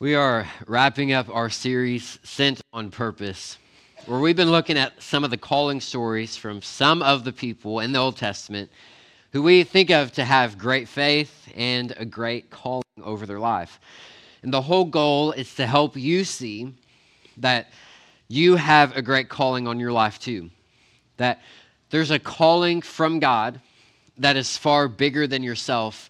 [0.00, 3.58] We are wrapping up our series, Sent on Purpose,
[4.06, 7.80] where we've been looking at some of the calling stories from some of the people
[7.80, 8.70] in the Old Testament
[9.32, 13.80] who we think of to have great faith and a great calling over their life.
[14.44, 16.72] And the whole goal is to help you see
[17.38, 17.72] that
[18.28, 20.50] you have a great calling on your life too.
[21.16, 21.42] That
[21.90, 23.60] there's a calling from God
[24.18, 26.08] that is far bigger than yourself,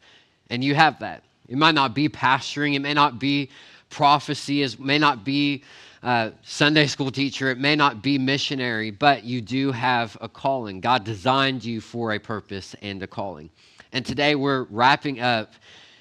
[0.50, 1.22] and you have that.
[1.48, 3.48] It might not be pastoring, it may not be
[3.90, 5.62] prophecy, is may not be
[6.02, 10.80] uh, Sunday school teacher, it may not be missionary, but you do have a calling.
[10.80, 13.50] God designed you for a purpose and a calling.
[13.92, 15.52] And today we're wrapping up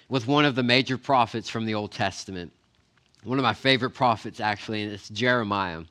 [0.10, 2.52] with one of the major prophets from the Old Testament.
[3.24, 5.84] One of my favorite prophets, actually, and it's Jeremiah.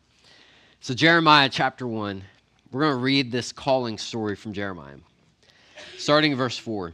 [0.81, 2.23] So, Jeremiah chapter 1,
[2.71, 4.97] we're going to read this calling story from Jeremiah.
[5.99, 6.93] Starting verse 4.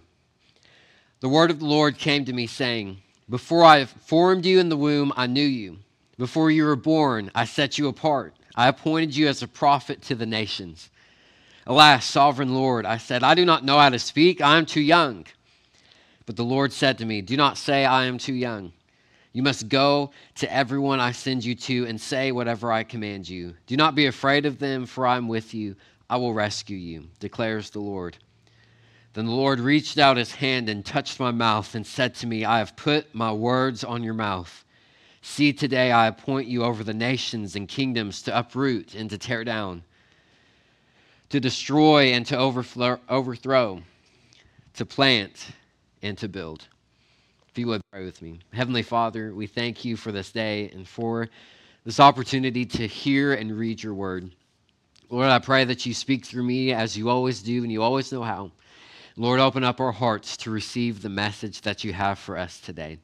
[1.20, 4.76] The word of the Lord came to me, saying, Before I formed you in the
[4.76, 5.78] womb, I knew you.
[6.18, 8.34] Before you were born, I set you apart.
[8.54, 10.90] I appointed you as a prophet to the nations.
[11.66, 14.40] Alas, sovereign Lord, I said, I do not know how to speak.
[14.40, 15.26] I am too young.
[16.26, 18.72] But the Lord said to me, Do not say, I am too young.
[19.32, 23.54] You must go to everyone I send you to and say whatever I command you.
[23.66, 25.76] Do not be afraid of them, for I am with you.
[26.10, 28.18] I will rescue you, declares the Lord.
[29.14, 32.46] Then the Lord reached out his hand and touched my mouth and said to me,
[32.46, 34.64] I have put my words on your mouth.
[35.20, 39.44] See, today I appoint you over the nations and kingdoms to uproot and to tear
[39.44, 39.82] down,
[41.28, 43.82] to destroy and to overthrow,
[44.74, 45.46] to plant
[46.02, 46.66] and to build.
[47.50, 48.40] If you would pray with me.
[48.54, 51.28] Heavenly Father, we thank you for this day and for
[51.84, 54.30] this opportunity to hear and read your word.
[55.10, 58.10] Lord, I pray that you speak through me as you always do and you always
[58.10, 58.50] know how.
[59.16, 62.98] Lord, open up our hearts to receive the message that you have for us today.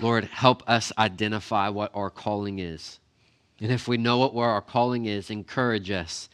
[0.00, 2.98] Lord, help us identify what our calling is.
[3.60, 6.30] And if we know what our calling is, encourage us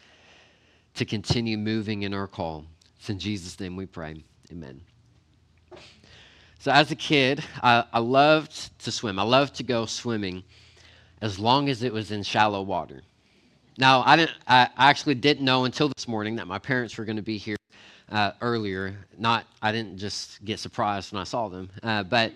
[0.95, 2.67] to continue moving in our call.
[2.97, 4.23] It's in Jesus' name we pray.
[4.53, 4.83] Amen.
[6.61, 9.19] So, as a kid, I, I loved to swim.
[9.19, 10.45] I loved to go swimming
[11.21, 13.03] as long as it was in shallow water.
[13.79, 17.17] Now, I, didn't, I actually didn't know until this morning that my parents were going
[17.17, 17.57] to be here
[18.11, 18.97] uh, earlier.
[19.19, 22.33] Not, I didn't just get surprised when I saw them, uh, but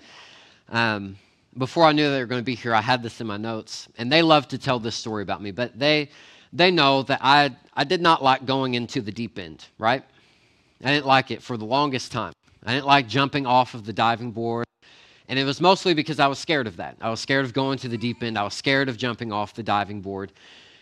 [0.70, 1.16] um,
[1.56, 3.88] before I knew they were going to be here, I had this in my notes,
[3.98, 5.50] and they love to tell this story about me.
[5.50, 6.10] But they
[6.52, 10.02] they know that I I did not like going into the deep end, right?
[10.84, 12.32] I didn't like it for the longest time.
[12.64, 14.66] I didn't like jumping off of the diving board.
[15.28, 16.96] And it was mostly because I was scared of that.
[17.00, 18.38] I was scared of going to the deep end.
[18.38, 20.32] I was scared of jumping off the diving board.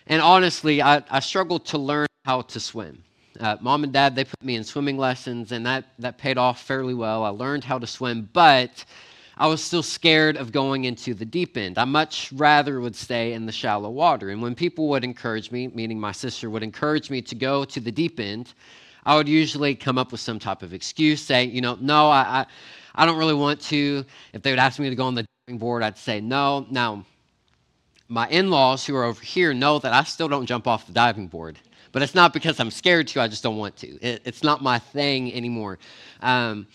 [0.06, 3.02] And honestly, I, I struggled to learn how to swim.
[3.40, 6.62] Uh, Mom and Dad, they put me in swimming lessons, and that, that paid off
[6.62, 7.24] fairly well.
[7.24, 8.84] I learned how to swim, but
[9.38, 11.76] I was still scared of going into the deep end.
[11.76, 14.30] I much rather would stay in the shallow water.
[14.30, 17.80] And when people would encourage me, meaning my sister would encourage me to go to
[17.80, 18.54] the deep end,
[19.04, 22.20] I would usually come up with some type of excuse, say, you know, no, I,
[22.20, 22.46] I,
[22.94, 24.04] I don't really want to.
[24.32, 26.66] If they would ask me to go on the diving board, I'd say no.
[26.70, 27.04] Now,
[28.08, 30.92] my in laws who are over here know that I still don't jump off the
[30.92, 31.58] diving board.
[31.96, 33.86] But it's not because I'm scared to, I just don't want to.
[33.86, 35.78] It, it's not my thing anymore.
[36.20, 36.66] Um,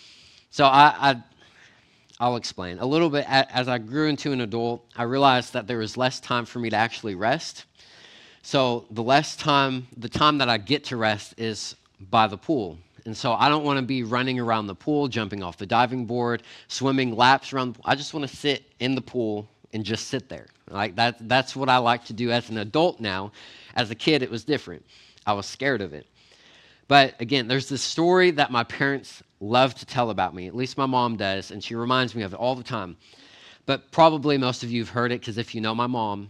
[0.49, 1.23] so I, I
[2.19, 2.79] I'll explain.
[2.79, 6.19] A little bit as I grew into an adult, I realized that there was less
[6.19, 7.65] time for me to actually rest.
[8.41, 11.75] So the less time, the time that I get to rest is
[12.09, 12.79] by the pool.
[13.05, 16.07] And so I don't want to be running around the pool, jumping off the diving
[16.07, 17.77] board, swimming laps around.
[17.85, 20.47] I just want to sit in the pool and just sit there.
[20.69, 23.31] Like that, that's what I like to do as an adult now.
[23.75, 24.83] As a kid, it was different.
[25.25, 26.05] I was scared of it.
[26.87, 30.47] But again, there's this story that my parents love to tell about me.
[30.47, 32.97] At least my mom does, and she reminds me of it all the time.
[33.65, 36.29] But probably most of you have heard it because if you know my mom,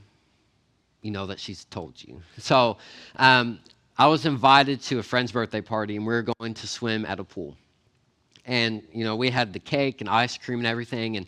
[1.01, 2.21] you know that she's told you.
[2.37, 2.77] So
[3.15, 3.59] um,
[3.97, 7.19] I was invited to a friend's birthday party, and we were going to swim at
[7.19, 7.57] a pool.
[8.45, 11.25] And you know, we had the cake and ice cream and everything, and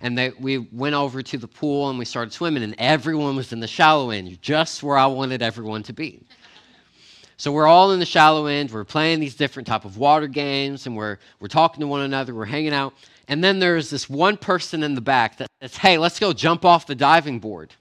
[0.00, 3.52] and they, we went over to the pool and we started swimming, and everyone was
[3.52, 6.22] in the shallow end, just where I wanted everyone to be.
[7.36, 8.70] So we're all in the shallow end.
[8.70, 12.34] We're playing these different type of water games, and we're we're talking to one another.
[12.34, 12.94] We're hanging out,
[13.28, 16.64] and then there's this one person in the back that says, "Hey, let's go jump
[16.64, 17.74] off the diving board."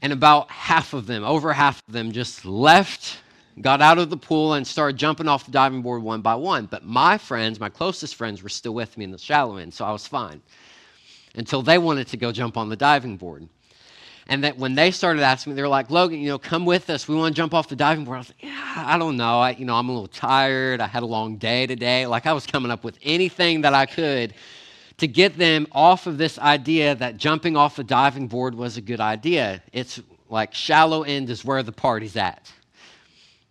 [0.00, 3.18] And about half of them, over half of them, just left,
[3.60, 6.66] got out of the pool, and started jumping off the diving board one by one.
[6.66, 9.84] But my friends, my closest friends, were still with me in the shallow end, so
[9.84, 10.40] I was fine
[11.34, 13.48] until they wanted to go jump on the diving board.
[14.28, 16.88] And that when they started asking me, they were like, Logan, you know, come with
[16.90, 17.08] us.
[17.08, 18.16] We want to jump off the diving board.
[18.16, 19.40] I was like, yeah, I don't know.
[19.40, 20.80] I, you know, I'm a little tired.
[20.80, 22.06] I had a long day today.
[22.06, 24.34] Like I was coming up with anything that I could
[24.98, 28.80] to get them off of this idea that jumping off a diving board was a
[28.80, 29.60] good idea.
[29.72, 32.50] It's like shallow end is where the party's at.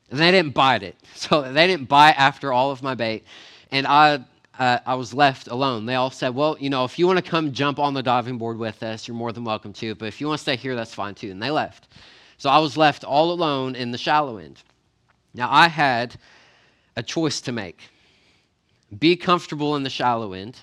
[0.10, 0.96] And they didn't bite it.
[1.14, 3.26] So they didn't bite after all of my bait.
[3.70, 4.26] And I,
[4.62, 5.88] uh, I was left alone.
[5.88, 8.38] They all said, Well, you know, if you want to come jump on the diving
[8.38, 9.96] board with us, you're more than welcome to.
[9.96, 11.32] But if you want to stay here, that's fine too.
[11.32, 11.88] And they left.
[12.38, 14.62] So I was left all alone in the shallow end.
[15.34, 16.16] Now I had
[16.96, 17.90] a choice to make
[19.00, 20.60] be comfortable in the shallow end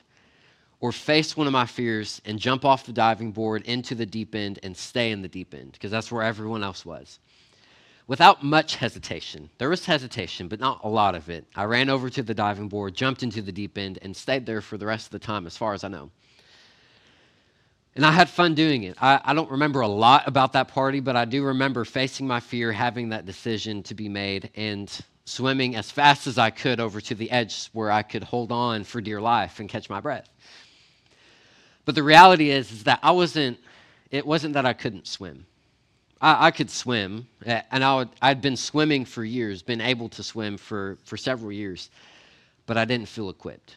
[0.78, 4.32] or face one of my fears and jump off the diving board into the deep
[4.32, 7.18] end and stay in the deep end because that's where everyone else was.
[8.08, 11.44] Without much hesitation, there was hesitation, but not a lot of it.
[11.54, 14.62] I ran over to the diving board, jumped into the deep end, and stayed there
[14.62, 16.10] for the rest of the time, as far as I know.
[17.94, 18.96] And I had fun doing it.
[18.98, 22.40] I, I, don't remember a lot about that party, but I do remember facing my
[22.40, 24.90] fear, having that decision to be made, and
[25.26, 28.84] swimming as fast as I could over to the edge where I could hold on
[28.84, 30.30] for dear life and catch my breath.
[31.84, 33.58] But the reality is, is that I wasn't,
[34.10, 35.44] it wasn't that I couldn't swim.
[36.20, 40.22] I, I could swim, and I would, I'd been swimming for years, been able to
[40.22, 41.90] swim for, for several years,
[42.66, 43.76] but I didn't feel equipped.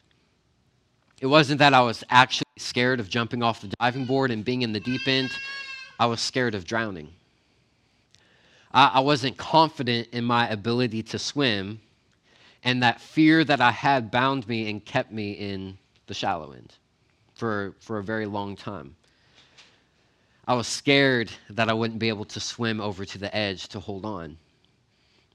[1.19, 4.63] It wasn't that I was actually scared of jumping off the diving board and being
[4.63, 5.39] in the deep end,
[5.99, 7.09] I was scared of drowning.
[8.71, 11.79] I, I wasn't confident in my ability to swim,
[12.63, 15.77] and that fear that I had bound me and kept me in
[16.07, 16.73] the shallow end
[17.35, 18.95] for, for a very long time.
[20.47, 23.79] I was scared that I wouldn't be able to swim over to the edge to
[23.79, 24.37] hold on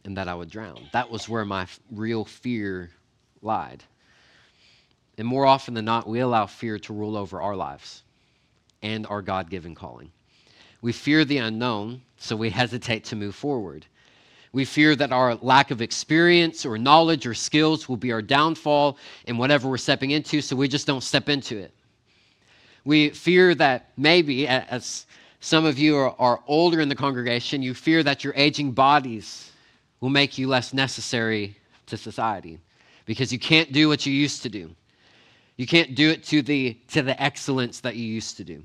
[0.04, 0.88] and that I would drown.
[0.92, 2.90] That was where my real fear
[3.42, 3.82] lied.
[5.18, 8.02] And more often than not, we allow fear to rule over our lives
[8.82, 10.10] and our God given calling.
[10.82, 13.86] We fear the unknown, so we hesitate to move forward.
[14.52, 18.98] We fear that our lack of experience or knowledge or skills will be our downfall
[19.26, 21.72] in whatever we're stepping into, so we just don't step into it.
[22.86, 25.06] We fear that maybe, as
[25.40, 29.50] some of you are, are older in the congregation, you fear that your aging bodies
[30.00, 31.56] will make you less necessary
[31.86, 32.60] to society
[33.04, 34.70] because you can't do what you used to do.
[35.56, 38.62] You can't do it to the, to the excellence that you used to do.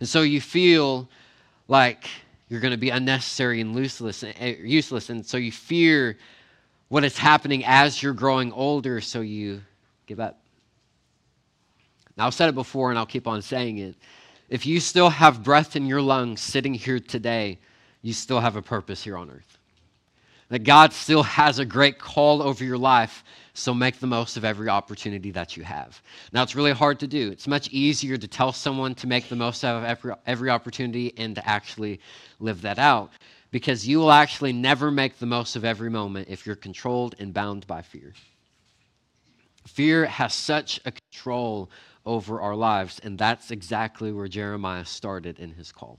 [0.00, 1.06] And so you feel
[1.68, 2.08] like
[2.48, 5.10] you're going to be unnecessary and useless, eh, useless.
[5.10, 6.16] And so you fear
[6.88, 9.60] what is happening as you're growing older, so you
[10.06, 10.40] give up.
[12.16, 13.94] Now, I've said it before and I'll keep on saying it.
[14.48, 17.58] If you still have breath in your lungs sitting here today,
[18.02, 19.58] you still have a purpose here on earth.
[20.48, 24.44] That God still has a great call over your life, so make the most of
[24.44, 26.00] every opportunity that you have.
[26.32, 27.32] Now, it's really hard to do.
[27.32, 31.12] It's much easier to tell someone to make the most out of every, every opportunity
[31.16, 32.00] and to actually
[32.38, 33.10] live that out
[33.50, 37.34] because you will actually never make the most of every moment if you're controlled and
[37.34, 38.12] bound by fear.
[39.66, 41.70] Fear has such a control
[42.06, 43.00] over our lives.
[43.02, 45.98] And that's exactly where Jeremiah started in his call.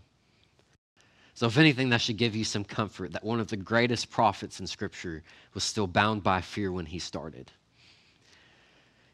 [1.34, 4.60] So, if anything, that should give you some comfort that one of the greatest prophets
[4.60, 5.22] in Scripture
[5.54, 7.52] was still bound by fear when he started.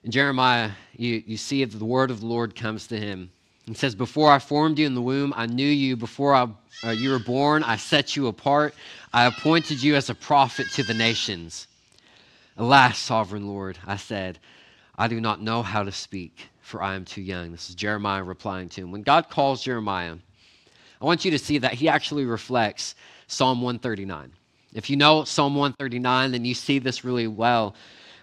[0.05, 3.29] In Jeremiah, you, you see the word of the Lord comes to him
[3.67, 5.97] and says, Before I formed you in the womb, I knew you.
[5.97, 6.47] Before I,
[6.85, 8.73] uh, you were born, I set you apart.
[9.11, 11.67] I appointed you as a prophet to the nations.
[12.55, 14.39] Alas, sovereign Lord, I said,
[14.97, 17.51] I do not know how to speak for I am too young.
[17.51, 18.91] This is Jeremiah replying to him.
[18.91, 20.15] When God calls Jeremiah,
[20.99, 22.95] I want you to see that he actually reflects
[23.27, 24.33] Psalm 139.
[24.73, 27.75] If you know Psalm 139, then you see this really well,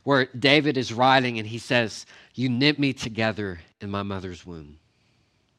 [0.02, 4.80] where David is writing and he says, You knit me together in my mother's womb.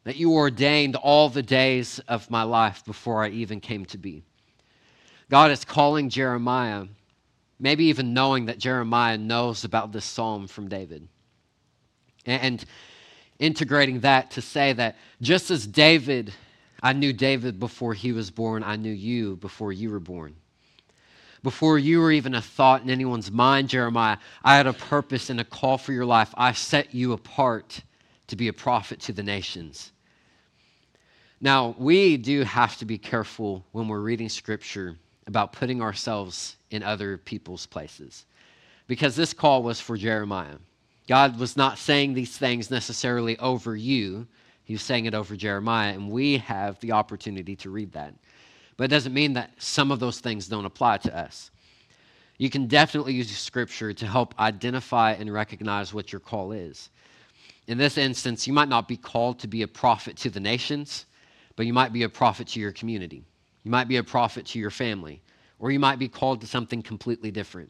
[0.03, 4.21] That you ordained all the days of my life before I even came to be.
[5.29, 6.87] God is calling Jeremiah,
[7.57, 11.07] maybe even knowing that Jeremiah knows about this psalm from David.
[12.25, 12.63] And
[13.39, 16.33] integrating that to say that just as David,
[16.81, 20.35] I knew David before he was born, I knew you before you were born.
[21.43, 25.39] Before you were even a thought in anyone's mind, Jeremiah, I had a purpose and
[25.39, 26.31] a call for your life.
[26.37, 27.81] I set you apart
[28.27, 29.91] to be a prophet to the nations.
[31.39, 36.83] Now, we do have to be careful when we're reading scripture about putting ourselves in
[36.83, 38.25] other people's places
[38.85, 40.57] because this call was for Jeremiah.
[41.11, 44.25] God was not saying these things necessarily over you,
[44.63, 48.13] He was saying it over Jeremiah, and we have the opportunity to read that.
[48.77, 51.51] But it doesn't mean that some of those things don't apply to us.
[52.37, 56.89] You can definitely use scripture to help identify and recognize what your call is.
[57.67, 61.07] In this instance, you might not be called to be a prophet to the nations,
[61.57, 63.25] but you might be a prophet to your community.
[63.65, 65.21] You might be a prophet to your family,
[65.59, 67.69] or you might be called to something completely different.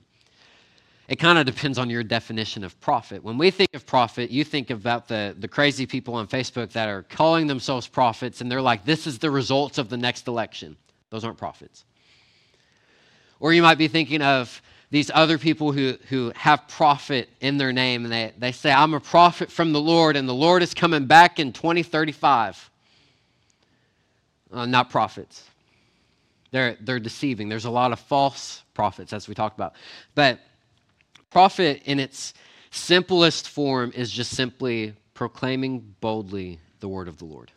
[1.12, 3.22] It kind of depends on your definition of prophet.
[3.22, 6.88] When we think of prophet, you think about the, the crazy people on Facebook that
[6.88, 10.77] are calling themselves prophets and they're like, this is the results of the next election.
[11.10, 11.84] Those aren't prophets.
[13.41, 17.74] Or you might be thinking of these other people who, who have prophet in their
[17.74, 20.74] name and they, they say, I'm a prophet from the Lord and the Lord is
[20.74, 22.70] coming back in 2035.
[24.53, 25.44] Uh, not prophets.
[26.51, 27.50] They're, they're deceiving.
[27.50, 29.74] There's a lot of false prophets, as we talked about.
[30.15, 30.39] But
[31.32, 32.34] prophet, in its
[32.70, 37.52] simplest form, is just simply proclaiming boldly the word of the Lord.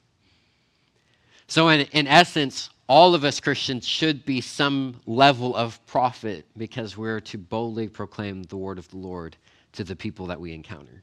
[1.47, 6.97] So, in, in essence, all of us Christians should be some level of prophet because
[6.97, 9.37] we're to boldly proclaim the word of the Lord
[9.73, 11.03] to the people that we encounter.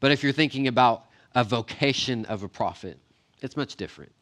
[0.00, 1.04] But if you're thinking about
[1.34, 2.98] a vocation of a prophet,
[3.40, 4.12] it's much different.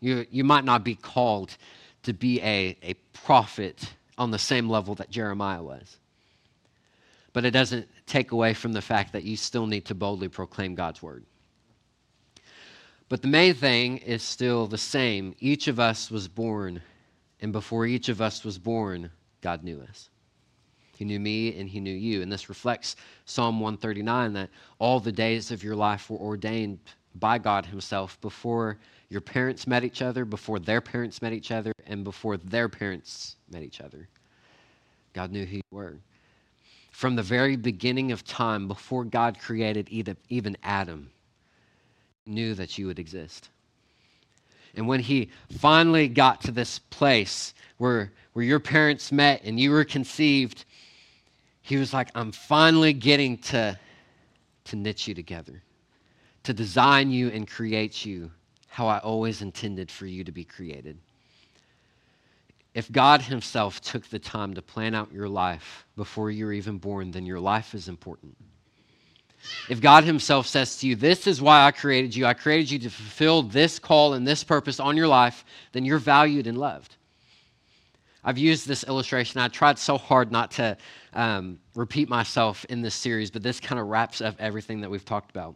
[0.00, 1.56] You, you might not be called
[2.04, 5.96] to be a, a prophet on the same level that Jeremiah was.
[7.32, 10.74] But it doesn't take away from the fact that you still need to boldly proclaim
[10.74, 11.24] God's word.
[13.08, 15.34] But the main thing is still the same.
[15.40, 16.82] Each of us was born,
[17.40, 19.10] and before each of us was born,
[19.40, 20.10] God knew us.
[20.96, 22.22] He knew me and he knew you.
[22.22, 26.80] And this reflects Psalm 139 that all the days of your life were ordained
[27.14, 31.72] by God Himself before your parents met each other, before their parents met each other,
[31.86, 34.08] and before their parents met each other.
[35.14, 35.96] God knew who you were.
[36.90, 39.88] From the very beginning of time, before God created
[40.28, 41.10] even Adam,
[42.26, 43.48] knew that you would exist.
[44.74, 49.70] And when he finally got to this place where, where your parents met and you
[49.70, 50.64] were conceived,
[51.62, 53.78] he was like, I'm finally getting to,
[54.64, 55.62] to knit you together,
[56.48, 58.30] to design you and create you
[58.68, 60.96] how I always intended for you to be created.
[62.72, 67.10] If God Himself took the time to plan out your life before you're even born,
[67.10, 68.34] then your life is important.
[69.68, 72.78] If God Himself says to you, This is why I created you, I created you
[72.78, 76.96] to fulfill this call and this purpose on your life, then you're valued and loved.
[78.24, 79.38] I've used this illustration.
[79.38, 80.78] I tried so hard not to
[81.12, 85.04] um, repeat myself in this series, but this kind of wraps up everything that we've
[85.04, 85.54] talked about.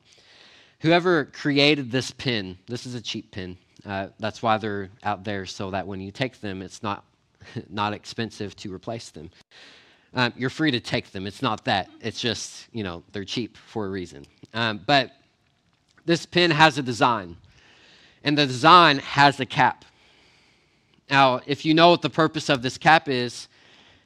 [0.82, 3.56] Whoever created this pin, this is a cheap pin.
[3.86, 7.04] Uh, that's why they're out there, so that when you take them, it's not,
[7.70, 9.30] not expensive to replace them.
[10.12, 11.24] Um, you're free to take them.
[11.24, 11.88] It's not that.
[12.00, 14.26] It's just, you know, they're cheap for a reason.
[14.54, 15.12] Um, but
[16.04, 17.36] this pin has a design,
[18.24, 19.84] and the design has a cap.
[21.08, 23.46] Now, if you know what the purpose of this cap is,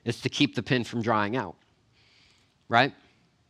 [0.05, 1.57] it's to keep the pin from drying out,
[2.69, 2.93] right?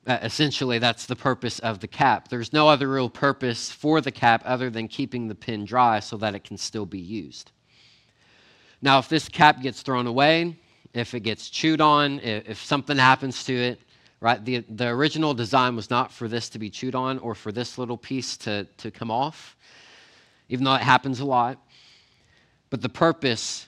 [0.06, 2.28] Uh, essentially, that's the purpose of the cap.
[2.28, 6.16] There's no other real purpose for the cap other than keeping the pin dry so
[6.18, 7.50] that it can still be used.
[8.80, 10.56] Now, if this cap gets thrown away,
[10.94, 13.80] if it gets chewed on, if, if something happens to it,
[14.20, 14.44] right?
[14.44, 17.76] The, the original design was not for this to be chewed on or for this
[17.76, 19.56] little piece to, to come off,
[20.48, 21.58] even though it happens a lot.
[22.70, 23.66] But the purpose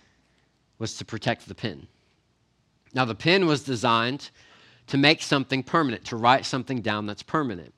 [0.78, 1.88] was to protect the pin.
[2.94, 4.30] Now, the pin was designed
[4.88, 7.72] to make something permanent, to write something down that's permanent.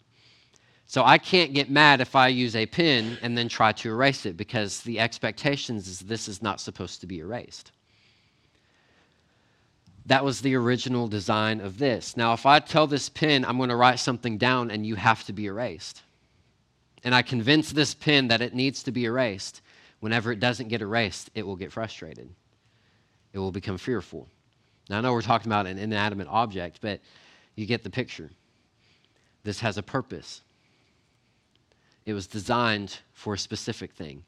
[0.87, 4.27] So I can't get mad if I use a pen and then try to erase
[4.27, 7.71] it because the expectations is this is not supposed to be erased.
[10.07, 12.17] That was the original design of this.
[12.17, 15.23] Now, if I tell this pen I'm going to write something down and you have
[15.27, 16.03] to be erased,
[17.05, 19.63] and I convince this pen that it needs to be erased,
[20.01, 22.29] whenever it doesn't get erased, it will get frustrated.
[23.33, 24.27] It will become fearful.
[24.91, 27.01] Now, I know we're talking about an inanimate object, but
[27.55, 28.29] you get the picture.
[29.45, 30.43] This has a purpose.
[32.07, 34.25] It was designed for a specific thing,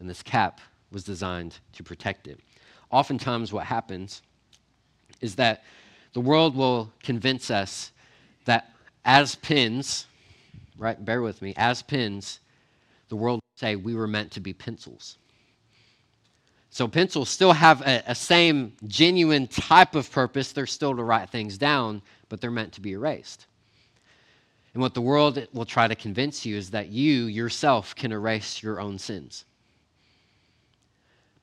[0.00, 2.40] and this cap was designed to protect it.
[2.90, 4.22] Oftentimes, what happens
[5.20, 5.62] is that
[6.14, 7.92] the world will convince us
[8.44, 8.72] that
[9.04, 10.06] as pins,
[10.76, 12.40] right, bear with me, as pins,
[13.08, 15.16] the world will say we were meant to be pencils.
[16.72, 20.52] So pencils still have a, a, same genuine type of purpose.
[20.52, 22.00] They're still to write things down,
[22.30, 23.44] but they're meant to be erased.
[24.72, 28.62] And what the world will try to convince you is that you yourself can erase
[28.62, 29.44] your own sins.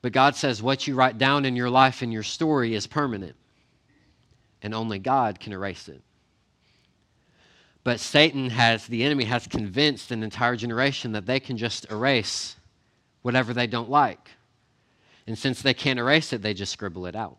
[0.02, 3.36] But God says what you write down in your life and your story is permanent
[4.62, 6.02] and only God can erase it.
[7.84, 12.56] But Satan has, the enemy has convinced an entire generation that they can just erase
[13.22, 14.28] whatever they don't like.
[15.30, 17.36] And since they can't erase it, they just scribble it out.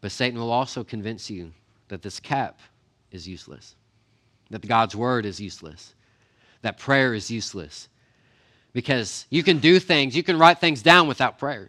[0.00, 1.50] But Satan will also convince you
[1.88, 2.60] that this cap
[3.10, 3.74] is useless,
[4.50, 5.96] that God's word is useless,
[6.60, 7.88] that prayer is useless.
[8.72, 11.68] Because you can do things, you can write things down without prayer.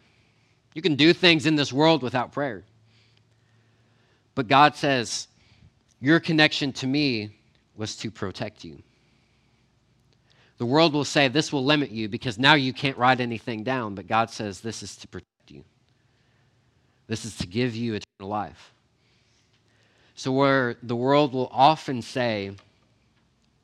[0.75, 2.63] You can do things in this world without prayer.
[4.35, 5.27] But God says,
[5.99, 7.35] Your connection to me
[7.75, 8.83] was to protect you.
[10.57, 13.95] The world will say this will limit you because now you can't write anything down,
[13.95, 15.63] but God says this is to protect you.
[17.07, 18.71] This is to give you eternal life.
[20.15, 22.51] So, where the world will often say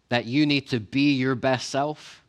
[0.10, 2.24] that you need to be your best self,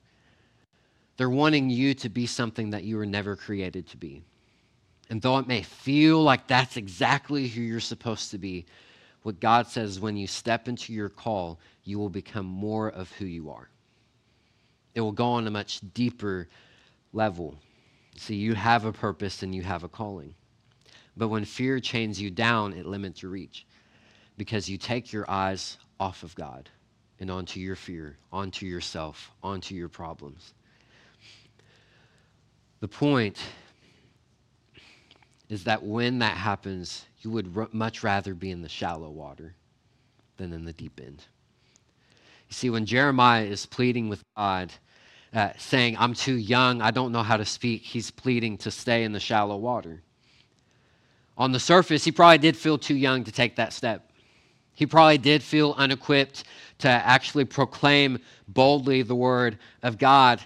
[1.17, 4.23] they're wanting you to be something that you were never created to be.
[5.09, 8.67] And though it may feel like that's exactly who you're supposed to be,
[9.23, 13.25] what God says when you step into your call, you will become more of who
[13.25, 13.69] you are.
[14.95, 16.49] It will go on a much deeper
[17.13, 17.57] level.
[18.17, 20.35] See, you have a purpose and you have a calling.
[21.17, 23.67] But when fear chains you down, it limits your reach
[24.37, 26.69] because you take your eyes off of God
[27.19, 30.55] and onto your fear, onto yourself, onto your problems.
[32.81, 33.39] The point
[35.51, 39.55] is that when that happens, you would r- much rather be in the shallow water
[40.39, 41.23] than in the deep end.
[42.51, 44.73] You see, when Jeremiah is pleading with God,
[45.33, 49.05] uh, saying, I'm too young, I don't know how to speak, he's pleading to stay
[49.05, 50.03] in the shallow water.
[51.39, 54.11] On the surface, he probably did feel too young to take that step.
[54.75, 56.45] He probably did feel unequipped
[56.79, 60.41] to actually proclaim boldly the word of God.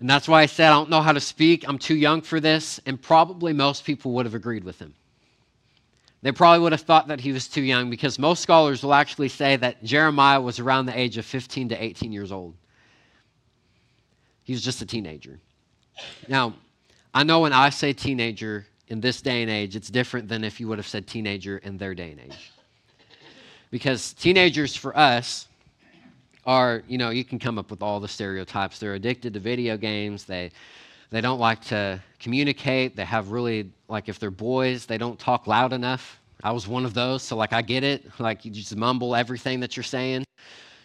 [0.00, 1.68] And that's why I said, I don't know how to speak.
[1.68, 2.80] I'm too young for this.
[2.84, 4.94] And probably most people would have agreed with him.
[6.24, 9.28] They probably would have thought that he was too young because most scholars will actually
[9.28, 12.54] say that Jeremiah was around the age of 15 to 18 years old.
[14.42, 15.38] He was just a teenager.
[16.26, 16.54] Now,
[17.12, 20.60] I know when I say teenager in this day and age, it's different than if
[20.60, 22.52] you would have said teenager in their day and age.
[23.70, 25.46] Because teenagers for us
[26.46, 28.78] are, you know, you can come up with all the stereotypes.
[28.78, 30.24] They're addicted to video games.
[30.24, 30.52] They,
[31.14, 32.96] they don't like to communicate.
[32.96, 36.18] They have really, like, if they're boys, they don't talk loud enough.
[36.42, 38.04] I was one of those, so, like, I get it.
[38.18, 40.24] Like, you just mumble everything that you're saying.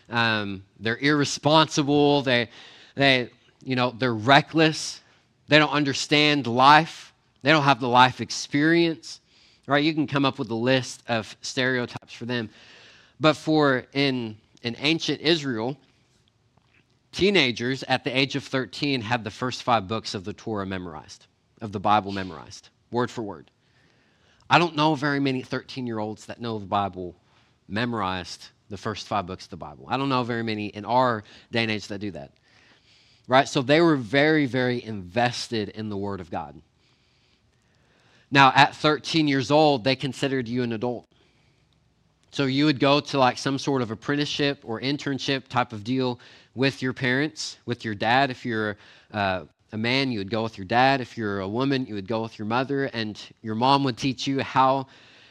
[0.07, 2.21] Um, they're irresponsible.
[2.21, 2.47] They,
[2.93, 3.31] they,
[3.63, 5.01] you know, they're reckless.
[5.47, 7.11] They don't understand life.
[7.41, 9.21] They don't have the life experience,
[9.65, 9.83] right?
[9.83, 12.51] You can come up with a list of stereotypes for them.
[13.19, 15.75] But for in, in ancient Israel,
[17.11, 21.25] teenagers at the age of 13 had the first five books of the Torah memorized,
[21.61, 23.51] of the Bible memorized, word for word.
[24.49, 27.15] I don't know very many 13 year olds that know the Bible
[27.67, 29.85] memorized the first five books of the Bible.
[29.87, 32.31] I don't know very many in our day and age that do that.
[33.27, 33.47] Right?
[33.47, 36.59] So they were very, very invested in the Word of God.
[38.31, 41.07] Now, at 13 years old, they considered you an adult.
[42.31, 46.19] So you would go to like some sort of apprenticeship or internship type of deal
[46.55, 48.29] with your parents, with your dad.
[48.29, 48.77] If you're
[49.11, 51.01] uh, a man, you would go with your dad.
[51.01, 54.27] If you're a woman, you would go with your mother, and your mom would teach
[54.27, 54.87] you how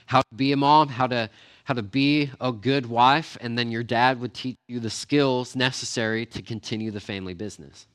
[0.07, 1.31] how to be a mom, how to
[1.65, 5.55] how to be a good wife, and then your dad would teach you the skills
[5.55, 7.87] necessary to continue the family business.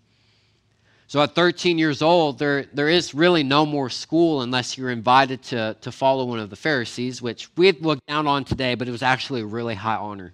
[1.14, 5.44] So at 13 years old, there, there is really no more school unless you're invited
[5.44, 8.92] to, to follow one of the Pharisees, which we'd look down on today, but it
[8.92, 10.34] was actually a really high honor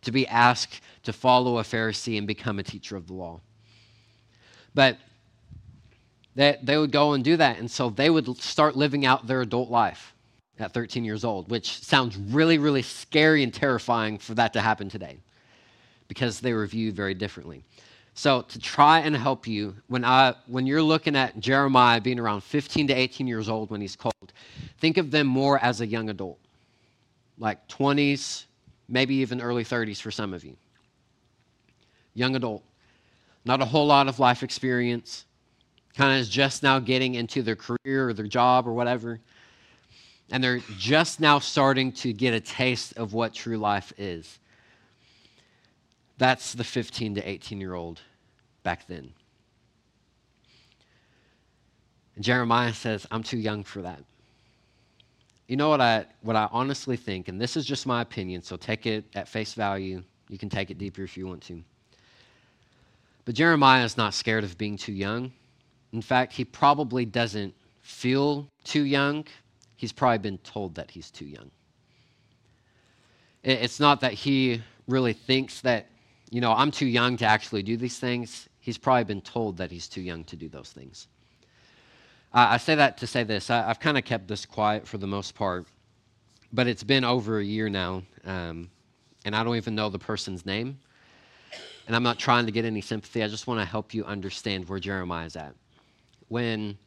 [0.00, 3.42] to be asked to follow a Pharisee and become a teacher of the law.
[4.74, 4.96] But
[6.34, 9.42] they, they would go and do that, and so they would start living out their
[9.42, 10.14] adult life
[10.58, 14.88] at 13 years old, which sounds really, really scary and terrifying for that to happen
[14.88, 15.18] today
[16.08, 17.64] because they were viewed very differently.
[18.14, 22.42] So to try and help you, when I when you're looking at Jeremiah being around
[22.42, 24.32] 15 to 18 years old when he's called,
[24.78, 26.38] think of them more as a young adult,
[27.38, 28.44] like 20s,
[28.88, 30.56] maybe even early 30s for some of you.
[32.14, 32.62] Young adult,
[33.44, 35.24] not a whole lot of life experience,
[35.96, 39.18] kind of is just now getting into their career or their job or whatever,
[40.30, 44.38] and they're just now starting to get a taste of what true life is.
[46.18, 48.00] That's the 15 to 18 year old
[48.62, 49.12] back then.
[52.16, 54.00] And Jeremiah says, I'm too young for that.
[55.48, 58.56] You know what I, what I honestly think, and this is just my opinion, so
[58.56, 60.02] take it at face value.
[60.28, 61.62] You can take it deeper if you want to.
[63.24, 65.32] But Jeremiah is not scared of being too young.
[65.92, 69.26] In fact, he probably doesn't feel too young.
[69.76, 71.50] He's probably been told that he's too young.
[73.42, 75.86] It's not that he really thinks that
[76.30, 79.70] you know, I'm too young to actually do these things, he's probably been told that
[79.70, 81.06] he's too young to do those things.
[82.32, 83.50] Uh, I say that to say this.
[83.50, 85.66] I, have kind of kept this quiet for the most part,
[86.52, 88.70] but it's been over a year now, um,
[89.24, 90.78] and I don't even know the person's name.
[91.86, 93.22] And I'm not trying to get any sympathy.
[93.22, 95.54] I just want to help you understand where Jeremiah is at.
[96.28, 96.78] When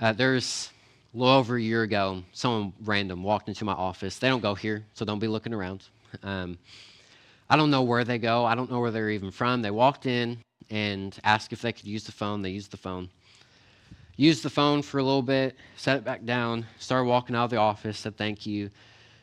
[0.00, 0.70] uh, there's
[1.14, 4.18] a little over a year ago, someone random walked into my office.
[4.18, 5.84] They don't go here, so don't be looking around.
[6.22, 6.58] Um,
[7.52, 8.46] I don't know where they go.
[8.46, 9.60] I don't know where they're even from.
[9.60, 10.38] They walked in
[10.70, 12.40] and asked if they could use the phone.
[12.40, 13.10] They used the phone.
[14.16, 17.50] Used the phone for a little bit, set it back down, started walking out of
[17.50, 18.70] the office, said thank you.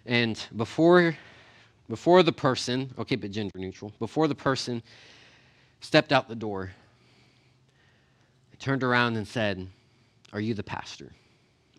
[0.06, 1.18] And before,
[1.90, 4.84] before the person, I'll keep it gender neutral, before the person
[5.82, 6.70] stepped out the door,
[8.54, 9.68] I turned around and said,
[10.34, 11.12] Are you the pastor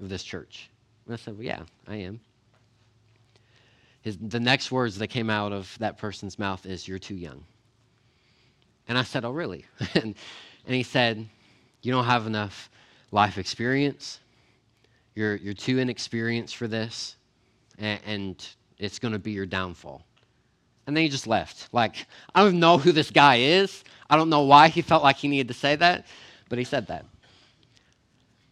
[0.01, 0.69] of this church?
[1.07, 2.19] And I said, Well, yeah, I am.
[4.03, 7.45] His, the next words that came out of that person's mouth is, You're too young.
[8.89, 9.65] And I said, Oh, really?
[9.95, 10.15] and,
[10.67, 11.27] and he said,
[11.83, 12.71] You don't have enough
[13.13, 14.21] life experience.
[15.15, 17.17] You're, you're too inexperienced for this,
[17.79, 20.03] and, and it's going to be your downfall.
[20.87, 21.69] And then he just left.
[21.73, 23.85] Like, I don't know who this guy is.
[24.09, 26.07] I don't know why he felt like he needed to say that,
[26.49, 27.05] but he said that.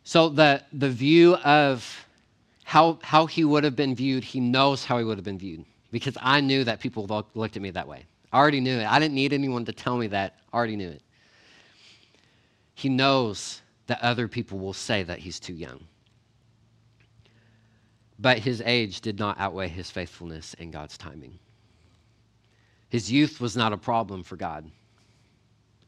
[0.04, 2.06] So, the, the view of
[2.68, 5.64] how, how he would have been viewed, he knows how he would have been viewed
[5.90, 8.04] because I knew that people looked at me that way.
[8.30, 8.84] I already knew it.
[8.84, 10.34] I didn't need anyone to tell me that.
[10.52, 11.00] I already knew it.
[12.74, 15.80] He knows that other people will say that he's too young.
[18.18, 21.38] But his age did not outweigh his faithfulness and God's timing.
[22.90, 24.70] His youth was not a problem for God.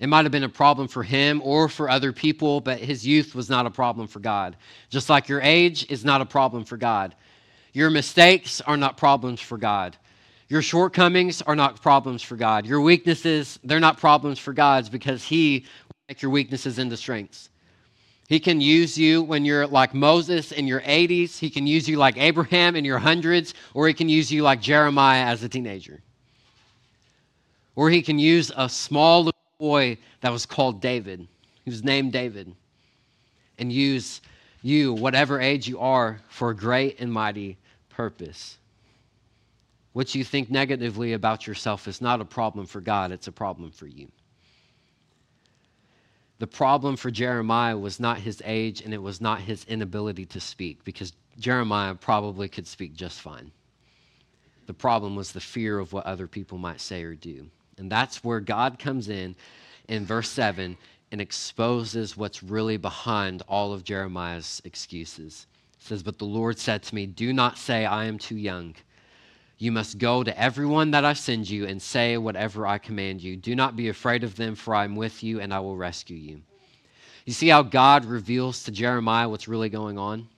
[0.01, 3.35] It might have been a problem for him or for other people, but his youth
[3.35, 4.57] was not a problem for God.
[4.89, 7.15] Just like your age is not a problem for God.
[7.75, 9.97] Your mistakes are not problems for God.
[10.49, 12.67] Your shortcomings are not problems for God.
[12.67, 17.51] Your weaknesses, they're not problems for God's because He will make your weaknesses into strengths.
[18.27, 21.39] He can use you when you're like Moses in your 80s.
[21.39, 24.63] He can use you like Abraham in your hundreds, or He can use you like
[24.63, 26.01] Jeremiah as a teenager.
[27.77, 31.29] Or He can use a small boy that was called David,
[31.65, 32.53] he was named David,
[33.59, 34.23] and use
[34.63, 37.59] you, whatever age you are, for a great and mighty
[37.91, 38.59] purpose.
[39.93, 43.71] What you think negatively about yourself is not a problem for God, it's a problem
[43.71, 44.09] for you.
[46.39, 50.41] The problem for Jeremiah was not his age and it was not his inability to
[50.41, 53.51] speak, because Jeremiah probably could speak just fine.
[54.67, 57.51] The problem was the fear of what other people might say or do.
[57.81, 59.35] And that's where God comes in
[59.89, 60.77] in verse 7
[61.11, 65.47] and exposes what's really behind all of Jeremiah's excuses.
[65.81, 68.75] It says, But the Lord said to me, Do not say, I am too young.
[69.57, 73.35] You must go to everyone that I send you and say whatever I command you.
[73.37, 76.17] Do not be afraid of them, for I am with you and I will rescue
[76.17, 76.43] you.
[77.25, 80.29] You see how God reveals to Jeremiah what's really going on?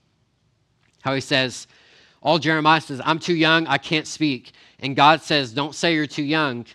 [1.02, 1.66] How he says,
[2.22, 4.52] All Jeremiah says, I'm too young, I can't speak.
[4.78, 6.66] And God says, Don't say you're too young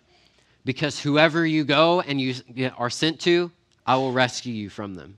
[0.67, 2.35] because whoever you go and you
[2.77, 3.49] are sent to,
[3.85, 5.17] I will rescue you from them.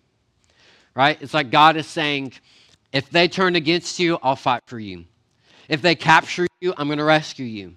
[0.94, 1.20] Right?
[1.22, 2.34] It's like God is saying,
[2.94, 5.06] if they turn against you, I'll fight for you.
[5.68, 7.76] If they capture you, I'm going to rescue you.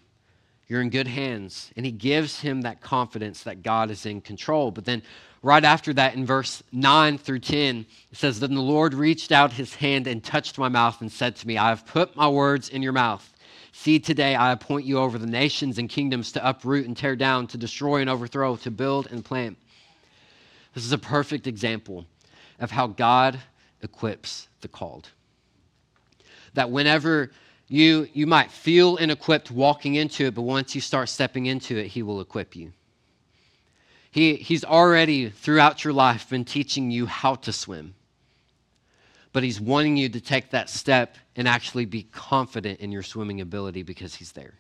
[0.69, 1.73] You're in good hands.
[1.75, 4.71] And he gives him that confidence that God is in control.
[4.71, 5.03] But then,
[5.43, 9.55] right after that, in verse 9 through 10, it says, Then the Lord reached out
[9.55, 12.69] his hand and touched my mouth and said to me, I have put my words
[12.69, 13.33] in your mouth.
[13.73, 17.47] See, today I appoint you over the nations and kingdoms to uproot and tear down,
[17.49, 19.57] to destroy and overthrow, to build and plant.
[20.75, 22.07] This is a perfect example
[22.61, 23.41] of how God
[23.83, 25.09] equips the called.
[26.55, 27.33] That whenever
[27.69, 31.89] you, you might feel inequipped walking into it, but once you start stepping into it,
[31.89, 32.73] He will equip you.
[34.11, 37.95] He, he's already, throughout your life, been teaching you how to swim
[39.33, 43.40] but He's wanting you to take that step and actually be confident in your swimming
[43.40, 44.55] ability because He's there.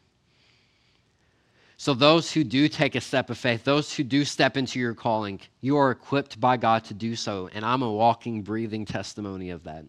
[1.76, 4.94] So, those who do take a step of faith, those who do step into your
[4.94, 7.48] calling, you are equipped by God to do so.
[7.52, 9.84] And I'm a walking, breathing testimony of that.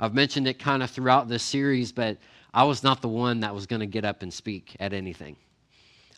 [0.00, 2.16] I've mentioned it kind of throughout this series, but
[2.54, 5.36] I was not the one that was going to get up and speak at anything.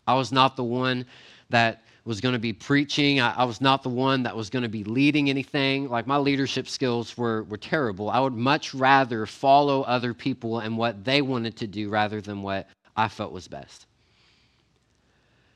[0.07, 1.05] I was not the one
[1.51, 3.21] that was going to be preaching.
[3.21, 5.89] I, I, was not the one that was going to be leading anything.
[5.89, 8.11] Like my leadership skills were, were terrible.
[8.11, 12.43] I would much rather follow other people and what they wanted to do rather than
[12.43, 13.87] what I felt was best.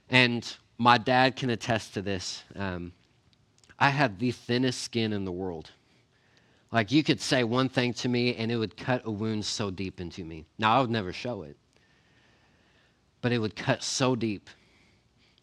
[0.08, 2.44] And my dad can attest to this.
[2.54, 2.92] Um,
[3.78, 5.70] I had the thinnest skin in the world.
[6.70, 9.70] Like you could say one thing to me and it would cut a wound so
[9.70, 10.44] deep into me.
[10.58, 11.56] Now, I would never show it,
[13.20, 14.48] but it would cut so deep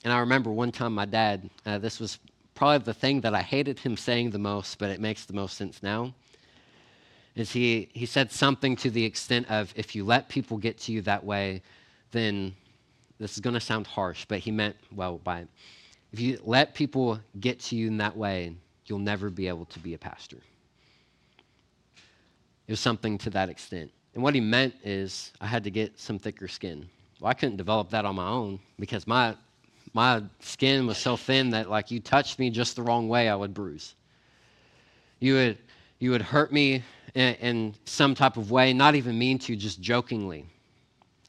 [0.03, 2.19] and I remember one time my dad, uh, this was
[2.55, 5.57] probably the thing that I hated him saying the most, but it makes the most
[5.57, 6.13] sense now.
[7.35, 10.91] Is he, he said something to the extent of if you let people get to
[10.91, 11.63] you that way,
[12.11, 12.53] then
[13.17, 15.47] this is going to sound harsh, but he meant well by it.
[16.11, 18.53] If you let people get to you in that way,
[18.85, 20.37] you'll never be able to be a pastor.
[22.67, 23.91] It was something to that extent.
[24.13, 26.87] And what he meant is I had to get some thicker skin.
[27.19, 29.35] Well, I couldn't develop that on my own because my
[29.93, 33.35] my skin was so thin that like you touched me just the wrong way, I
[33.35, 33.95] would bruise.
[35.19, 35.57] You would
[35.99, 39.79] you would hurt me in, in some type of way, not even mean to, just
[39.79, 40.45] jokingly.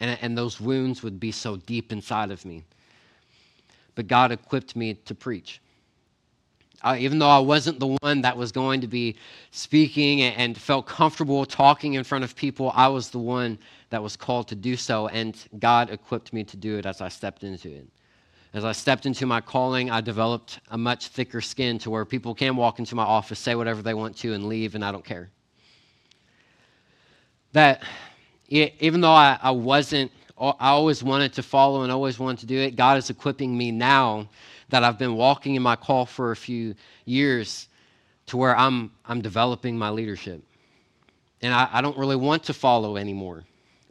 [0.00, 2.64] And, and those wounds would be so deep inside of me.
[3.94, 5.60] But God equipped me to preach.
[6.82, 9.16] Uh, even though I wasn't the one that was going to be
[9.52, 13.58] speaking and, and felt comfortable talking in front of people, I was the one
[13.90, 17.08] that was called to do so, and God equipped me to do it as I
[17.08, 17.88] stepped into it.
[18.54, 22.36] As I stepped into my calling, I developed a much thicker skin to where people
[22.36, 25.04] can walk into my office, say whatever they want to, and leave, and I don't
[25.04, 25.28] care.
[27.50, 27.82] That
[28.48, 32.60] even though I, I wasn't, I always wanted to follow and always wanted to do
[32.60, 34.28] it, God is equipping me now
[34.68, 37.68] that I've been walking in my call for a few years
[38.26, 40.40] to where I'm, I'm developing my leadership.
[41.42, 43.42] And I, I don't really want to follow anymore.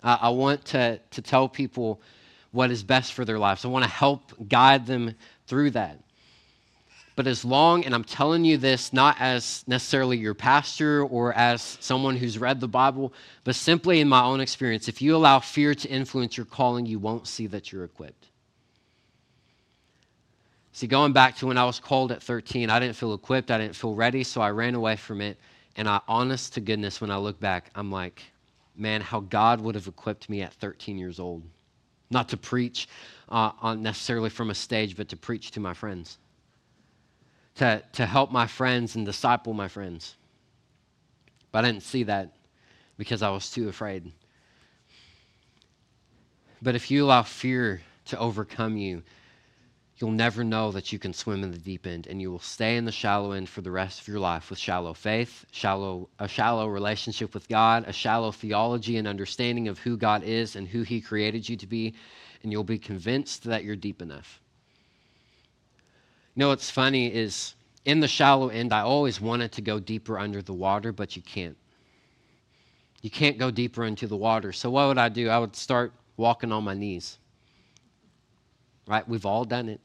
[0.02, 2.00] I, I want to, to tell people
[2.54, 3.66] what is best for their lives.
[3.66, 5.16] I want to help guide them
[5.48, 6.00] through that.
[7.16, 11.78] But as long, and I'm telling you this not as necessarily your pastor or as
[11.80, 13.12] someone who's read the Bible,
[13.44, 17.00] but simply in my own experience, if you allow fear to influence your calling, you
[17.00, 18.28] won't see that you're equipped.
[20.72, 23.60] See, going back to when I was called at 13, I didn't feel equipped, I
[23.60, 25.38] didn't feel ready, so I ran away from it.
[25.76, 28.24] And I, honest to goodness, when I look back, I'm like,
[28.76, 31.44] man, how God would have equipped me at 13 years old
[32.14, 32.88] not to preach
[33.30, 36.18] uh, necessarily from a stage, but to preach to my friends,
[37.56, 40.16] to, to help my friends and disciple my friends.
[41.52, 42.36] But I didn't see that
[42.98, 44.12] because I was too afraid.
[46.62, 49.04] But if you allow fear to overcome you,
[49.98, 52.78] you'll never know that you can swim in the deep end and you will stay
[52.78, 56.28] in the shallow end for the rest of your life with shallow faith, shallow a
[56.28, 60.82] shallow relationship with God, a shallow theology and understanding of who God is and who
[60.82, 61.94] he created you to be,
[62.42, 64.42] and you'll be convinced that you're deep enough.
[66.36, 67.54] You know what's funny is
[67.86, 71.22] in the shallow end I always wanted to go deeper under the water, but you
[71.22, 71.58] can't.
[73.04, 74.52] You can't go deeper into the water.
[74.54, 75.30] So what would I do?
[75.30, 77.20] I would start walking on my knees.
[78.88, 79.08] Right?
[79.08, 79.80] We've all done it.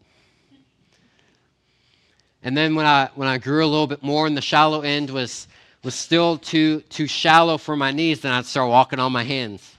[2.42, 5.10] And then when I when I grew a little bit more and the shallow end
[5.10, 5.48] was
[5.82, 9.76] was still too too shallow for my knees, then I'd start walking on my hands.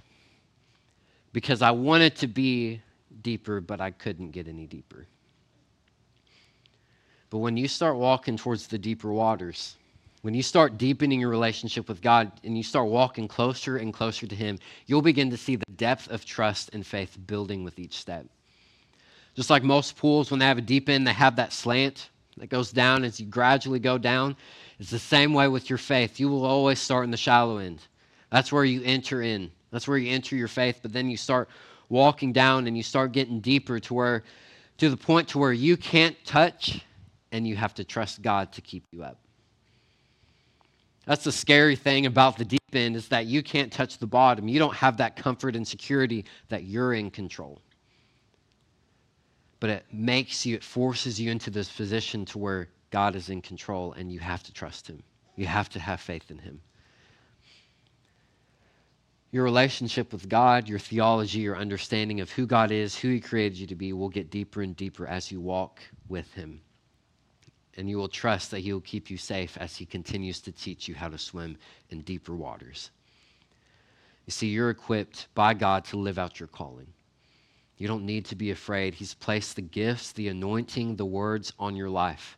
[1.32, 2.82] Because I wanted to be
[3.22, 5.06] deeper, but I couldn't get any deeper.
[7.30, 9.76] But when you start walking towards the deeper waters,
[10.22, 14.26] when you start deepening your relationship with God and you start walking closer and closer
[14.26, 17.98] to Him, you'll begin to see the depth of trust and faith building with each
[17.98, 18.26] step.
[19.36, 22.50] Just like most pools, when they have a deep end, they have that slant that
[22.50, 24.36] goes down as you gradually go down.
[24.80, 26.20] It's the same way with your faith.
[26.20, 27.82] You will always start in the shallow end.
[28.32, 29.52] That's where you enter in.
[29.72, 31.50] That's where you enter your faith, but then you start
[31.90, 34.24] walking down and you start getting deeper to where
[34.78, 36.86] to the point to where you can't touch
[37.32, 39.20] and you have to trust God to keep you up.
[41.06, 44.48] That's the scary thing about the deep end is that you can't touch the bottom.
[44.48, 47.62] You don't have that comfort and security that you're in control
[49.60, 53.42] but it makes you, it forces you into this position to where God is in
[53.42, 55.04] control and you have to trust Him.
[55.36, 56.62] You have to have faith in Him.
[59.32, 63.60] Your relationship with God, your theology, your understanding of who God is, who He created
[63.60, 66.62] you to be, will get deeper and deeper as you walk with Him.
[67.78, 70.88] And you will trust that He will keep you safe as He continues to teach
[70.88, 71.58] you how to swim
[71.92, 72.90] in deeper waters.
[74.26, 76.88] You see, you're equipped by God to live out your calling.
[77.80, 78.94] You don't need to be afraid.
[78.94, 82.38] He's placed the gifts, the anointing, the words on your life.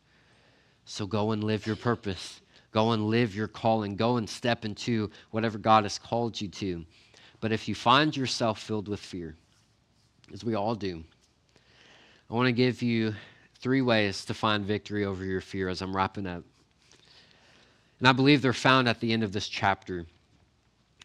[0.84, 2.40] So go and live your purpose.
[2.70, 3.96] Go and live your calling.
[3.96, 6.86] Go and step into whatever God has called you to.
[7.40, 9.34] But if you find yourself filled with fear,
[10.32, 11.02] as we all do,
[12.30, 13.12] I want to give you
[13.56, 16.44] three ways to find victory over your fear as I'm wrapping up.
[17.98, 20.06] And I believe they're found at the end of this chapter.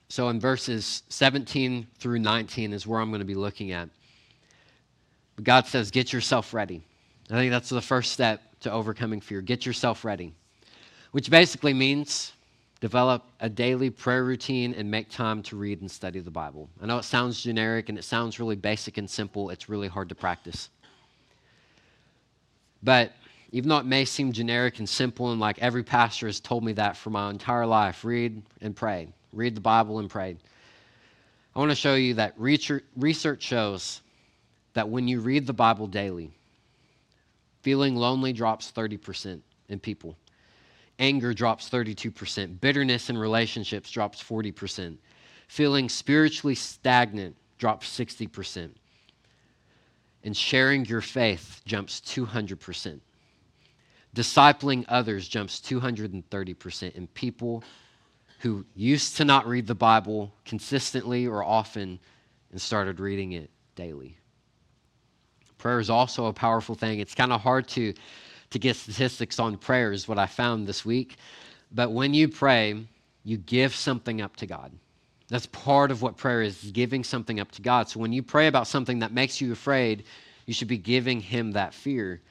[0.09, 3.89] So in verses 17 through 19 is where I'm going to be looking at.
[5.37, 6.81] But God says, get yourself ready.
[7.29, 9.39] I think that's the first step to overcoming fear.
[9.39, 10.33] Get yourself ready,
[11.11, 12.33] which basically means
[12.79, 16.69] develop a daily prayer routine and make time to read and study the Bible.
[16.81, 20.09] I know it sounds generic and it sounds really basic and simple, it's really hard
[20.09, 20.69] to practice.
[22.83, 23.13] But
[23.51, 26.73] even though it may seem generic and simple, and like every pastor has told me
[26.73, 30.35] that for my entire life read and pray, read the Bible and pray.
[31.55, 34.01] I want to show you that research shows
[34.77, 36.29] that when you read the Bible daily,
[37.63, 40.15] feeling lonely drops 30% in people.
[40.99, 42.61] anger drops 32%.
[42.61, 44.97] Bitterness in relationships drops 40%.
[45.47, 48.69] Feeling spiritually stagnant drops 60%.
[50.23, 52.99] And sharing your faith jumps 200%.
[54.15, 56.95] Discipling others jumps 230%.
[56.95, 57.63] And people
[58.41, 61.97] who used to not read the Bible consistently or often
[62.51, 64.17] and started reading it daily.
[65.57, 66.99] Prayer is also a powerful thing.
[66.99, 67.93] It's kind of hard to,
[68.51, 71.17] to get statistics on prayer, is what I found this week.
[71.71, 72.85] But when you pray,
[73.23, 74.71] you give something up to God.
[75.29, 77.89] That's part of what prayer is, is giving something up to God.
[77.89, 80.05] So when you pray about something that makes you afraid,
[80.45, 82.21] you should be giving Him that fear.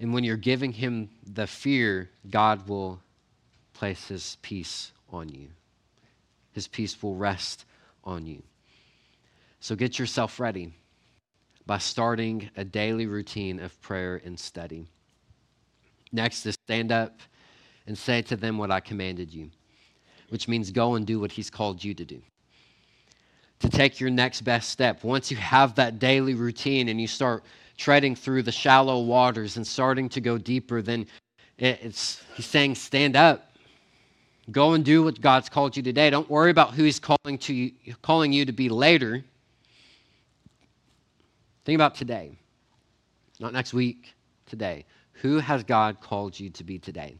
[0.00, 3.00] And when you're giving Him the fear, God will
[3.74, 5.48] place His peace on you.
[6.52, 7.66] His peace will rest
[8.04, 8.42] on you.
[9.60, 10.72] So get yourself ready
[11.66, 14.86] by starting a daily routine of prayer and study.
[16.12, 17.20] Next is stand up
[17.86, 19.50] and say to them what I commanded you,
[20.28, 22.22] which means go and do what He's called you to do.
[23.60, 25.04] To take your next best step.
[25.04, 27.44] Once you have that daily routine and you start
[27.76, 31.06] treading through the shallow waters and starting to go deeper, then
[31.58, 33.52] it's, He's saying, stand up.
[34.50, 36.10] Go and do what God's called you today.
[36.10, 37.72] Don't worry about who He's calling, to you,
[38.02, 39.24] calling you to be later.
[41.64, 42.32] Think about today,
[43.40, 44.14] not next week,
[44.46, 44.84] today.
[45.22, 47.16] Who has God called you to be today?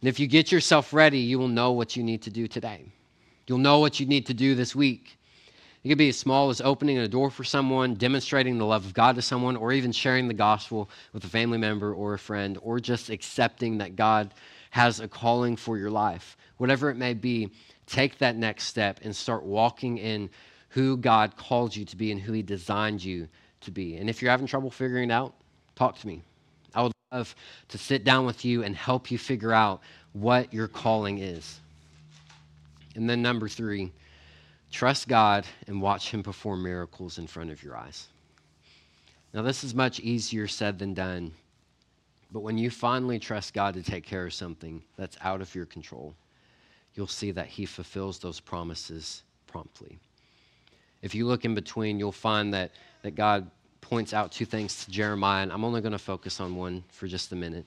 [0.00, 2.84] And if you get yourself ready, you will know what you need to do today.
[3.46, 5.18] You'll know what you need to do this week.
[5.82, 8.94] It could be as small as opening a door for someone, demonstrating the love of
[8.94, 12.58] God to someone, or even sharing the gospel with a family member or a friend,
[12.62, 14.34] or just accepting that God
[14.70, 16.36] has a calling for your life.
[16.58, 17.50] Whatever it may be,
[17.86, 20.30] take that next step and start walking in
[20.70, 23.28] who God called you to be and who He designed you
[23.60, 23.96] to be.
[23.96, 25.34] And if you're having trouble figuring it out,
[25.76, 26.22] talk to me.
[26.74, 27.34] I would love
[27.68, 31.60] to sit down with you and help you figure out what your calling is.
[32.94, 33.92] And then, number three,
[34.70, 38.06] trust God and watch Him perform miracles in front of your eyes.
[39.34, 41.32] Now, this is much easier said than done,
[42.32, 45.66] but when you finally trust God to take care of something that's out of your
[45.66, 46.14] control,
[46.94, 49.98] you'll see that He fulfills those promises promptly.
[51.02, 54.90] If you look in between, you'll find that, that God points out two things to
[54.90, 57.66] Jeremiah, and I'm only going to focus on one for just a minute.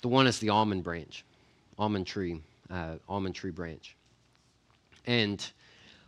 [0.00, 1.24] The one is the almond branch,
[1.78, 3.96] almond tree, uh, almond tree branch.
[5.06, 5.44] And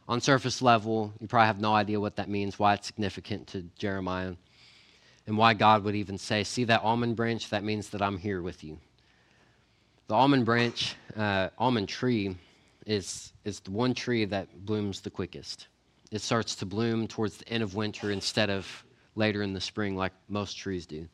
[0.09, 3.63] on surface level, you probably have no idea what that means, why it's significant to
[3.77, 4.35] Jeremiah,
[5.27, 7.51] and why God would even say, See that almond branch?
[7.51, 8.79] That means that I'm here with you.
[10.07, 12.37] The almond branch, uh, almond tree,
[12.87, 15.67] is, is the one tree that blooms the quickest
[16.11, 19.97] it starts to bloom towards the end of winter instead of later in the spring,
[19.97, 21.07] like most trees do.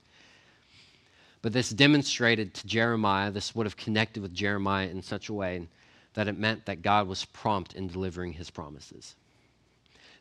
[1.42, 5.68] But this demonstrated to Jeremiah, this would have connected with Jeremiah in such a way
[6.14, 9.14] that it meant that God was prompt in delivering his promises.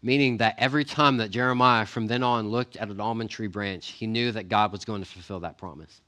[0.01, 3.87] Meaning that every time that Jeremiah from then on looked at an almond tree branch,
[3.87, 6.01] he knew that God was going to fulfill that promise.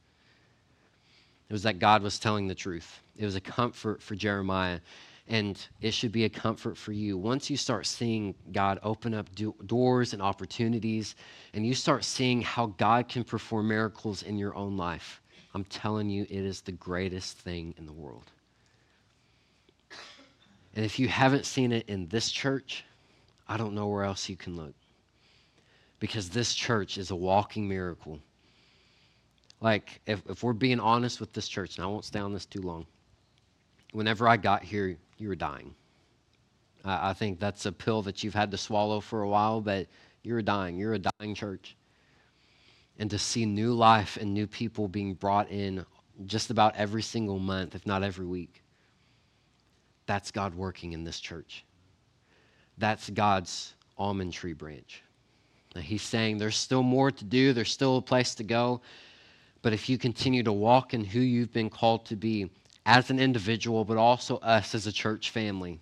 [1.49, 2.99] It was that God was telling the truth.
[3.17, 4.82] It was a comfort for Jeremiah
[5.30, 7.18] and it should be a comfort for you.
[7.18, 11.16] Once you start seeing God open up do- doors and opportunities,
[11.54, 15.22] and you start seeing how God can perform miracles in your own life,
[15.54, 18.32] I'm telling you, it is the greatest thing in the world.
[20.76, 22.86] And if you haven't seen it in this church,
[23.48, 24.76] I don't know where else you can look.
[26.00, 28.20] Because this church is a walking miracle.
[29.60, 32.46] Like, if, if we're being honest with this church, and I won't stay on this
[32.46, 32.86] too long,
[33.92, 35.73] whenever I got here, you were dying.
[36.84, 39.88] I, I think that's a pill that you've had to swallow for a while, but
[40.23, 40.77] you're dying.
[40.77, 41.75] You're a dying church.
[42.99, 45.86] And to see new life and new people being brought in
[46.25, 48.63] just about every single month, if not every week,
[50.08, 51.63] that's God working in this church.
[52.77, 55.03] That's God's almond tree branch.
[55.75, 58.82] Now, he's saying there's still more to do, there's still a place to go.
[59.62, 62.49] But if you continue to walk in who you've been called to be,
[62.88, 65.82] as an individual, but also us as a church family,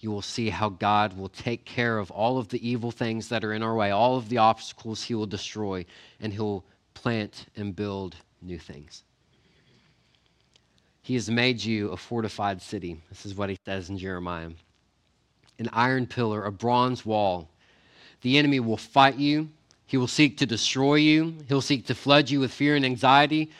[0.00, 3.44] you will see how God will take care of all of the evil things that
[3.44, 5.84] are in our way, all of the obstacles He will destroy,
[6.18, 6.64] and He'll
[6.94, 9.02] plant and build new things.
[11.02, 13.02] He has made you a fortified city.
[13.10, 14.50] This is what He says in Jeremiah
[15.60, 17.48] an iron pillar, a bronze wall.
[18.22, 19.48] The enemy will fight you.
[19.86, 21.34] He will seek to destroy you.
[21.48, 23.50] He'll seek to flood you with fear and anxiety.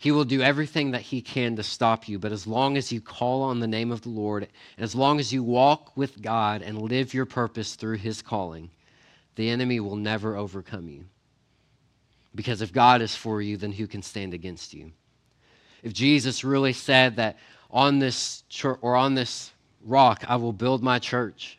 [0.00, 2.18] He will do everything that he can to stop you.
[2.18, 5.20] But as long as you call on the name of the Lord, and as long
[5.20, 8.70] as you walk with God and live your purpose through his calling,
[9.36, 11.04] the enemy will never overcome you.
[12.34, 14.90] Because if God is for you, then who can stand against you?
[15.82, 17.38] if Jesus really said that
[17.70, 19.52] on this church or on this
[19.84, 21.58] rock I will build my church,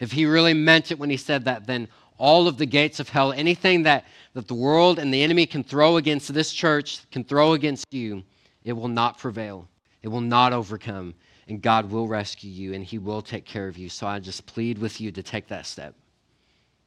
[0.00, 1.88] if he really meant it when he said that, then
[2.22, 4.04] all of the gates of hell, anything that,
[4.34, 8.22] that the world and the enemy can throw against this church, can throw against you,
[8.62, 9.68] it will not prevail.
[10.02, 11.14] It will not overcome.
[11.48, 13.88] And God will rescue you and he will take care of you.
[13.88, 15.96] So I just plead with you to take that step.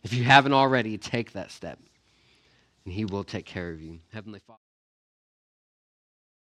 [0.03, 1.79] If you haven't already, take that step
[2.85, 3.99] and he will take care of you.
[4.13, 4.64] Heavenly Father.